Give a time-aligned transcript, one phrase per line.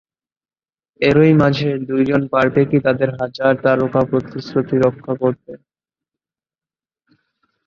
[1.01, 5.51] এরই মাঝে দু'জন পারবে কি তাদের হাজার তারকা প্রতিশ্রুতি রক্ষা করতে?